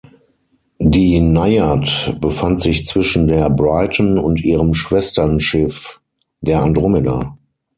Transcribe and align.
Die 0.79 1.19
„Naiad“ 1.19 2.17
befand 2.19 2.59
sich 2.63 2.87
zwischen 2.87 3.27
der 3.27 3.51
„Brighton“ 3.51 4.17
und 4.17 4.43
ihrem 4.43 4.73
Schwesternschiff, 4.73 6.01
der 6.39 6.63
„Andromeda“. 6.63 7.37